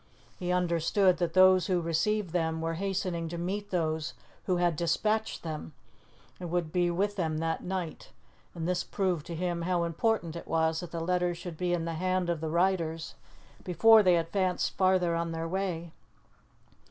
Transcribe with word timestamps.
He 0.39 0.51
understood 0.51 1.17
that 1.17 1.33
those 1.35 1.67
who 1.67 1.79
received 1.79 2.31
them 2.31 2.59
were 2.59 2.73
hastening 2.73 3.29
to 3.29 3.37
meet 3.37 3.69
those 3.69 4.15
who 4.45 4.57
had 4.57 4.75
despatched 4.75 5.43
them, 5.43 5.73
and 6.39 6.49
would 6.49 6.71
be 6.71 6.89
with 6.89 7.17
them 7.17 7.37
that 7.37 7.61
night; 7.63 8.11
and 8.55 8.67
this 8.67 8.83
proved 8.83 9.27
to 9.27 9.35
him 9.35 9.61
how 9.61 9.83
important 9.83 10.35
it 10.35 10.47
was 10.47 10.79
that 10.79 10.89
the 10.89 11.01
letters 11.01 11.37
should 11.37 11.55
be 11.55 11.71
in 11.71 11.85
the 11.85 11.93
hand 11.93 12.31
of 12.31 12.41
the 12.41 12.49
riders 12.49 13.13
before 13.63 14.01
they 14.01 14.17
advanced 14.17 14.75
farther 14.75 15.13
on 15.13 15.33
their 15.33 15.47
way. 15.47 15.91